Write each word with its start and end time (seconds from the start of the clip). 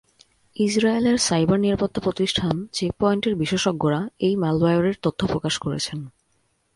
ইসরায়েলের 0.55 1.17
সাইবার 1.17 1.59
নিরাপত্তা 1.59 1.99
প্রতিষ্ঠান 2.01 2.55
চেক 2.71 2.91
পয়েন্টের 2.99 3.33
বিশেষজ্ঞরা 3.35 4.01
এ 4.19 4.29
ম্যালওয়্যারের 4.35 4.95
তথ্য 5.01 5.21
প্রকাশ 5.27 5.53
করেছেন। 5.57 5.99